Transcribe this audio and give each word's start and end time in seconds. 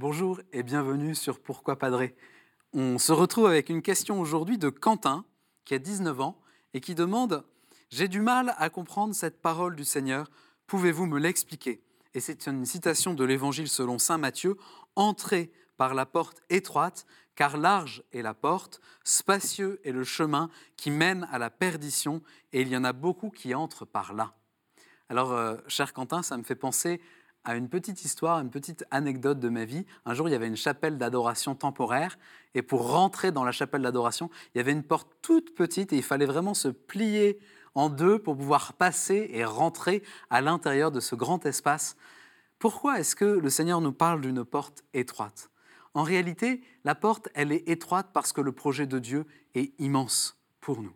Bonjour 0.00 0.40
et 0.54 0.62
bienvenue 0.62 1.14
sur 1.14 1.38
Pourquoi 1.38 1.78
Padré. 1.78 2.16
On 2.72 2.96
se 2.96 3.12
retrouve 3.12 3.44
avec 3.44 3.68
une 3.68 3.82
question 3.82 4.18
aujourd'hui 4.18 4.56
de 4.56 4.70
Quentin, 4.70 5.26
qui 5.66 5.74
a 5.74 5.78
19 5.78 6.22
ans 6.22 6.40
et 6.72 6.80
qui 6.80 6.94
demande 6.94 7.44
J'ai 7.90 8.08
du 8.08 8.22
mal 8.22 8.54
à 8.56 8.70
comprendre 8.70 9.14
cette 9.14 9.42
parole 9.42 9.76
du 9.76 9.84
Seigneur, 9.84 10.30
pouvez-vous 10.66 11.04
me 11.04 11.18
l'expliquer? 11.18 11.82
Et 12.14 12.20
c'est 12.20 12.46
une 12.46 12.64
citation 12.64 13.12
de 13.12 13.24
l'Évangile 13.24 13.68
selon 13.68 13.98
Saint 13.98 14.16
Matthieu 14.16 14.56
Entrez 14.96 15.52
par 15.76 15.92
la 15.92 16.06
porte 16.06 16.40
étroite, 16.48 17.04
car 17.34 17.58
large 17.58 18.02
est 18.12 18.22
la 18.22 18.32
porte, 18.32 18.80
spacieux 19.04 19.82
est 19.84 19.92
le 19.92 20.04
chemin 20.04 20.48
qui 20.78 20.90
mène 20.90 21.28
à 21.30 21.38
la 21.38 21.50
perdition, 21.50 22.22
et 22.54 22.62
il 22.62 22.68
y 22.68 22.76
en 22.78 22.84
a 22.84 22.94
beaucoup 22.94 23.28
qui 23.28 23.54
entrent 23.54 23.84
par 23.84 24.14
là. 24.14 24.32
Alors, 25.10 25.32
euh, 25.32 25.58
cher 25.66 25.92
Quentin, 25.92 26.22
ça 26.22 26.38
me 26.38 26.42
fait 26.42 26.54
penser 26.54 27.02
à 27.44 27.56
une 27.56 27.68
petite 27.68 28.04
histoire, 28.04 28.40
une 28.40 28.50
petite 28.50 28.84
anecdote 28.90 29.40
de 29.40 29.48
ma 29.48 29.64
vie. 29.64 29.86
Un 30.04 30.14
jour, 30.14 30.28
il 30.28 30.32
y 30.32 30.34
avait 30.34 30.46
une 30.46 30.56
chapelle 30.56 30.98
d'adoration 30.98 31.54
temporaire, 31.54 32.18
et 32.54 32.62
pour 32.62 32.90
rentrer 32.92 33.32
dans 33.32 33.44
la 33.44 33.52
chapelle 33.52 33.82
d'adoration, 33.82 34.30
il 34.54 34.58
y 34.58 34.60
avait 34.60 34.72
une 34.72 34.82
porte 34.82 35.08
toute 35.22 35.54
petite, 35.54 35.92
et 35.92 35.96
il 35.96 36.02
fallait 36.02 36.26
vraiment 36.26 36.54
se 36.54 36.68
plier 36.68 37.38
en 37.74 37.88
deux 37.88 38.18
pour 38.18 38.36
pouvoir 38.36 38.74
passer 38.74 39.30
et 39.32 39.44
rentrer 39.44 40.02
à 40.28 40.40
l'intérieur 40.40 40.90
de 40.90 41.00
ce 41.00 41.14
grand 41.14 41.46
espace. 41.46 41.96
Pourquoi 42.58 42.98
est-ce 42.98 43.16
que 43.16 43.24
le 43.24 43.48
Seigneur 43.48 43.80
nous 43.80 43.92
parle 43.92 44.20
d'une 44.20 44.44
porte 44.44 44.84
étroite? 44.92 45.50
En 45.94 46.02
réalité, 46.02 46.62
la 46.84 46.94
porte, 46.94 47.28
elle 47.34 47.52
est 47.52 47.68
étroite 47.68 48.08
parce 48.12 48.32
que 48.32 48.40
le 48.40 48.52
projet 48.52 48.86
de 48.86 48.98
Dieu 48.98 49.26
est 49.54 49.72
immense 49.80 50.36
pour 50.60 50.82
nous. 50.82 50.92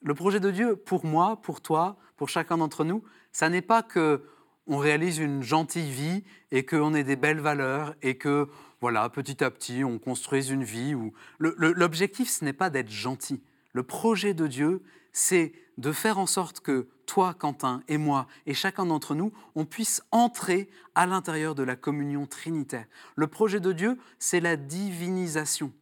Le 0.00 0.14
projet 0.14 0.40
de 0.40 0.50
Dieu, 0.50 0.76
pour 0.76 1.04
moi, 1.04 1.36
pour 1.42 1.60
toi, 1.60 1.96
pour 2.16 2.28
chacun 2.28 2.58
d'entre 2.58 2.84
nous, 2.84 3.04
ça 3.30 3.48
n'est 3.48 3.62
pas 3.62 3.82
que 3.82 4.24
on 4.66 4.78
réalise 4.78 5.18
une 5.18 5.42
gentille 5.42 5.90
vie 5.90 6.24
et 6.50 6.64
qu'on 6.64 6.94
ait 6.94 7.04
des 7.04 7.16
belles 7.16 7.40
valeurs 7.40 7.94
et 8.02 8.16
que, 8.16 8.48
voilà, 8.80 9.08
petit 9.08 9.42
à 9.42 9.50
petit, 9.50 9.84
on 9.84 9.98
construise 9.98 10.50
une 10.50 10.64
vie. 10.64 10.94
Où... 10.94 11.12
L'objectif, 11.38 12.30
ce 12.30 12.44
n'est 12.44 12.52
pas 12.52 12.70
d'être 12.70 12.90
gentil. 12.90 13.42
Le 13.72 13.82
projet 13.82 14.34
de 14.34 14.46
Dieu, 14.46 14.82
c'est 15.12 15.52
de 15.78 15.92
faire 15.92 16.18
en 16.18 16.26
sorte 16.26 16.60
que 16.60 16.88
toi, 17.06 17.34
Quentin, 17.34 17.82
et 17.88 17.98
moi, 17.98 18.26
et 18.46 18.54
chacun 18.54 18.86
d'entre 18.86 19.14
nous, 19.14 19.32
on 19.54 19.64
puisse 19.64 20.02
entrer 20.12 20.68
à 20.94 21.06
l'intérieur 21.06 21.54
de 21.54 21.62
la 21.62 21.76
communion 21.76 22.26
trinitaire. 22.26 22.86
Le 23.16 23.26
projet 23.26 23.60
de 23.60 23.72
Dieu, 23.72 23.98
c'est 24.18 24.40
la 24.40 24.56
divinisation 24.56 25.72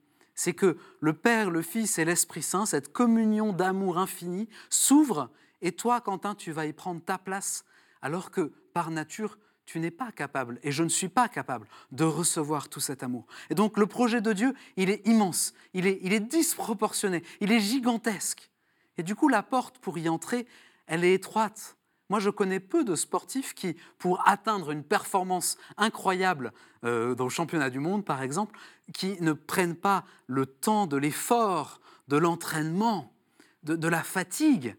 c'est 0.41 0.55
que 0.55 0.79
le 1.01 1.13
Père, 1.13 1.51
le 1.51 1.61
Fils 1.61 1.99
et 1.99 2.07
l'Esprit 2.07 2.41
Saint, 2.41 2.65
cette 2.65 2.95
communion 2.95 3.53
d'amour 3.53 3.99
infini, 3.99 4.49
s'ouvre 4.71 5.29
et 5.61 5.73
toi, 5.73 6.01
Quentin, 6.01 6.35
tu 6.35 6.51
vas 6.51 6.65
y 6.65 6.73
prendre 6.73 7.03
ta 7.03 7.19
place, 7.19 7.67
alors 8.03 8.31
que 8.31 8.53
par 8.73 8.91
nature, 8.91 9.39
tu 9.67 9.79
n'es 9.79 9.91
pas 9.91 10.11
capable, 10.11 10.59
et 10.63 10.73
je 10.73 10.83
ne 10.83 10.89
suis 10.89 11.09
pas 11.09 11.29
capable, 11.29 11.67
de 11.93 12.05
recevoir 12.05 12.69
tout 12.69 12.81
cet 12.81 13.03
amour. 13.03 13.27
Et 13.51 13.55
donc 13.55 13.79
le 13.79 13.87
projet 13.87 14.21
de 14.21 14.33
Dieu, 14.33 14.55
il 14.77 14.91
est 14.91 15.07
immense, 15.07 15.55
il 15.75 15.87
est, 15.87 16.01
il 16.03 16.13
est 16.13 16.21
disproportionné, 16.21 17.23
il 17.41 17.53
est 17.53 17.61
gigantesque. 17.61 18.51
Et 18.99 19.03
du 19.03 19.15
coup, 19.15 19.29
la 19.29 19.43
porte 19.43 19.79
pour 19.79 19.97
y 19.97 20.09
entrer, 20.09 20.47
elle 20.87 21.05
est 21.05 21.15
étroite. 21.15 21.77
Moi, 22.11 22.19
je 22.19 22.29
connais 22.29 22.59
peu 22.59 22.83
de 22.83 22.97
sportifs 22.97 23.55
qui, 23.55 23.77
pour 23.99 24.27
atteindre 24.29 24.73
une 24.73 24.83
performance 24.83 25.57
incroyable 25.77 26.53
euh, 26.85 27.15
dans 27.15 27.25
le 27.25 27.31
championnat 27.31 27.71
du 27.71 27.79
monde, 27.79 28.05
par 28.05 28.21
exemple, 28.21 28.59
qui 28.93 29.17
ne 29.23 29.33
prennent 29.33 29.77
pas 29.77 30.05
le 30.27 30.45
temps 30.45 30.89
de 30.89 30.97
l'effort, 30.97 31.81
de 32.09 32.17
l'entraînement, 32.17 33.15
de, 33.63 33.89
la 33.89 34.03
fatigue. 34.03 34.77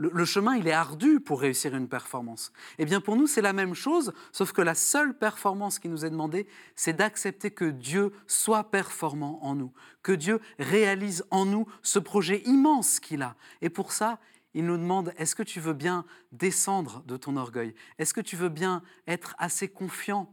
Le, 0.00 0.24
chemin, 0.24 0.54
il 0.54 0.68
est 0.68 0.72
ardu 0.72 1.18
pour 1.18 1.40
réussir 1.40 1.74
une 1.74 1.88
performance. 1.88 2.52
Eh 2.78 2.84
bien, 2.84 3.00
pour 3.00 3.16
nous, 3.16 3.26
c'est 3.26 3.42
la 3.42 3.52
même 3.52 3.74
chose, 3.74 4.12
sauf 4.30 4.52
que 4.52 4.62
la 4.62 4.76
seule 4.76 5.12
performance 5.18 5.80
qui 5.80 5.88
nous 5.88 6.04
est 6.04 6.10
demandée, 6.10 6.46
c'est 6.76 6.92
d'accepter 6.92 7.50
que 7.50 7.64
Dieu 7.64 8.12
soit 8.28 8.70
performant 8.70 9.44
en 9.44 9.56
nous, 9.56 9.72
que 10.04 10.12
Dieu 10.12 10.40
réalise 10.60 11.24
en 11.32 11.46
nous 11.46 11.66
ce 11.82 11.98
projet 11.98 12.42
immense 12.44 13.00
qu'il 13.00 13.22
a. 13.22 13.34
Et 13.60 13.70
pour 13.70 13.90
ça, 13.90 14.20
il 14.54 14.66
nous 14.66 14.76
demande, 14.76 15.12
est-ce 15.18 15.34
que 15.34 15.42
tu 15.42 15.58
veux 15.58 15.72
bien 15.72 16.04
descendre 16.30 17.02
de 17.08 17.16
ton 17.16 17.36
orgueil? 17.36 17.74
Est-ce 17.98 18.14
que 18.14 18.20
tu 18.20 18.36
veux 18.36 18.50
bien 18.50 18.82
être 19.08 19.34
assez 19.36 19.66
confiant 19.66 20.32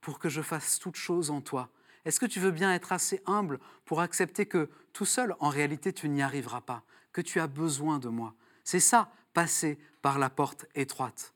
pour 0.00 0.20
que 0.20 0.28
je 0.28 0.40
fasse 0.40 0.78
toute 0.78 0.94
chose 0.96 1.30
en 1.30 1.40
toi? 1.40 1.68
Est-ce 2.04 2.20
que 2.20 2.26
tu 2.26 2.38
veux 2.38 2.52
bien 2.52 2.72
être 2.72 2.92
assez 2.92 3.20
humble 3.26 3.58
pour 3.84 4.00
accepter 4.00 4.46
que 4.46 4.70
tout 4.92 5.04
seul, 5.04 5.34
en 5.40 5.48
réalité, 5.48 5.92
tu 5.92 6.08
n'y 6.08 6.22
arriveras 6.22 6.60
pas, 6.60 6.84
que 7.12 7.20
tu 7.20 7.40
as 7.40 7.48
besoin 7.48 7.98
de 7.98 8.08
moi? 8.08 8.36
C'est 8.70 8.80
ça, 8.80 9.08
passer 9.32 9.78
par 10.02 10.18
la 10.18 10.28
porte 10.28 10.66
étroite. 10.74 11.32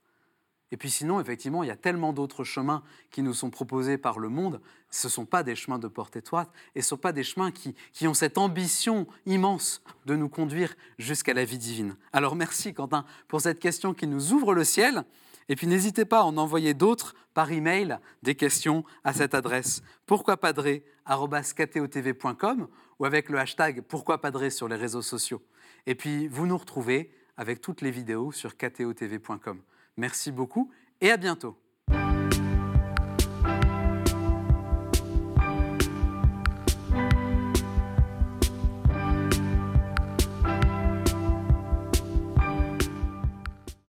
Et 0.70 0.76
puis 0.76 0.90
sinon, 0.90 1.18
effectivement, 1.18 1.62
il 1.62 1.68
y 1.68 1.70
a 1.70 1.76
tellement 1.76 2.12
d'autres 2.12 2.44
chemins 2.44 2.82
qui 3.10 3.22
nous 3.22 3.32
sont 3.32 3.48
proposés 3.48 3.96
par 3.96 4.18
le 4.18 4.28
monde. 4.28 4.60
Ce 4.90 5.06
ne 5.06 5.10
sont 5.10 5.24
pas 5.24 5.42
des 5.42 5.54
chemins 5.54 5.78
de 5.78 5.88
porte 5.88 6.14
étroite 6.14 6.50
et 6.74 6.82
ce 6.82 6.88
ne 6.88 6.90
sont 6.90 6.98
pas 6.98 7.12
des 7.12 7.24
chemins 7.24 7.50
qui, 7.50 7.74
qui 7.94 8.06
ont 8.06 8.12
cette 8.12 8.36
ambition 8.36 9.06
immense 9.24 9.82
de 10.04 10.14
nous 10.14 10.28
conduire 10.28 10.74
jusqu'à 10.98 11.32
la 11.32 11.46
vie 11.46 11.56
divine. 11.56 11.96
Alors 12.12 12.36
merci 12.36 12.74
Quentin 12.74 13.06
pour 13.28 13.40
cette 13.40 13.60
question 13.60 13.94
qui 13.94 14.06
nous 14.06 14.34
ouvre 14.34 14.52
le 14.52 14.64
ciel. 14.64 15.02
Et 15.48 15.56
puis 15.56 15.66
n'hésitez 15.66 16.04
pas 16.04 16.18
à 16.18 16.24
en 16.24 16.36
envoyer 16.36 16.74
d'autres 16.74 17.14
par 17.32 17.50
email, 17.50 17.96
des 18.22 18.34
questions 18.34 18.84
à 19.04 19.14
cette 19.14 19.32
adresse 19.32 19.82
pourquoipadré.com 20.04 22.68
ou 22.98 23.04
avec 23.06 23.30
le 23.30 23.38
hashtag 23.38 23.80
pourquoipadré 23.80 24.50
sur 24.50 24.68
les 24.68 24.76
réseaux 24.76 25.00
sociaux. 25.00 25.40
Et 25.86 25.94
puis 25.94 26.28
vous 26.28 26.46
nous 26.46 26.58
retrouvez 26.58 27.10
avec 27.36 27.60
toutes 27.60 27.80
les 27.80 27.90
vidéos 27.90 28.32
sur 28.32 28.56
ktotv.com. 28.56 29.62
Merci 29.96 30.32
beaucoup 30.32 30.70
et 31.00 31.10
à 31.10 31.16
bientôt. 31.16 31.61